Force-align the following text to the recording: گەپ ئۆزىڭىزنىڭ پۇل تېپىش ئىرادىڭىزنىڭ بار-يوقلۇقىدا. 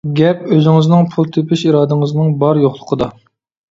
گەپ 0.19 0.39
ئۆزىڭىزنىڭ 0.55 1.05
پۇل 1.13 1.31
تېپىش 1.37 1.69
ئىرادىڭىزنىڭ 1.69 2.37
بار-يوقلۇقىدا. 2.45 3.17